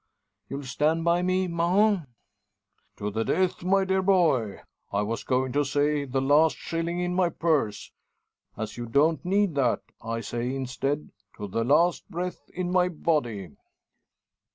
[0.49, 2.07] You'll stand by me, Mahon?"
[2.97, 4.61] "To the death, my dear boy!
[4.91, 7.91] I was going to say the last shilling in my purse.
[8.57, 13.51] As you don't need that, I say, instead, to the last breath in my body!"